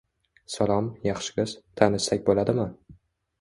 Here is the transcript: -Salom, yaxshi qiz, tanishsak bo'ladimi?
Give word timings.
-Salom, 0.53 0.87
yaxshi 1.07 1.35
qiz, 1.35 1.53
tanishsak 1.83 2.25
bo'ladimi? 2.31 2.67